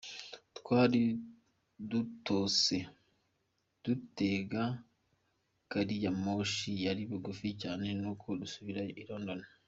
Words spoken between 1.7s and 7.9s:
dutose, dutega gariyamoshi yari bugufi cyane